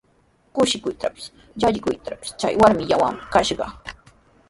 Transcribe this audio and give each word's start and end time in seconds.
Kushikuytrawpis, 0.55 1.25
llakikuytrawpis 1.59 2.29
chay 2.39 2.53
warmillawanmi 2.61 3.23
kashaq. 3.33 3.61